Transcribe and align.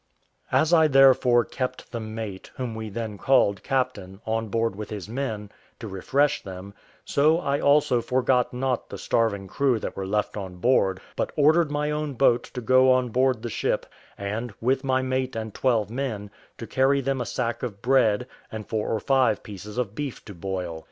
As 0.51 0.73
I 0.73 0.87
therefore 0.87 1.45
kept 1.45 1.91
the 1.91 1.99
mate, 1.99 2.49
whom 2.55 2.73
we 2.73 2.89
then 2.89 3.19
called 3.19 3.61
captain, 3.61 4.19
on 4.25 4.47
board 4.47 4.75
with 4.75 4.89
his 4.89 5.07
men, 5.07 5.51
to 5.79 5.87
refresh 5.87 6.41
them, 6.41 6.73
so 7.05 7.37
I 7.39 7.59
also 7.59 8.01
forgot 8.01 8.51
not 8.51 8.89
the 8.89 8.97
starving 8.97 9.45
crew 9.47 9.77
that 9.77 9.95
were 9.95 10.07
left 10.07 10.37
on 10.37 10.55
board, 10.55 11.01
but 11.15 11.31
ordered 11.35 11.69
my 11.69 11.91
own 11.91 12.13
boat 12.15 12.45
to 12.55 12.61
go 12.61 12.91
on 12.91 13.09
board 13.09 13.43
the 13.43 13.49
ship, 13.51 13.85
and, 14.17 14.51
with 14.59 14.83
my 14.83 15.03
mate 15.03 15.35
and 15.35 15.53
twelve 15.53 15.91
men, 15.91 16.31
to 16.57 16.65
carry 16.65 16.99
them 17.01 17.21
a 17.21 17.25
sack 17.27 17.61
of 17.61 17.79
bread, 17.83 18.25
and 18.51 18.65
four 18.65 18.89
or 18.91 18.99
five 18.99 19.43
pieces 19.43 19.77
of 19.77 19.93
beef 19.93 20.25
to 20.25 20.33
boil. 20.33 20.79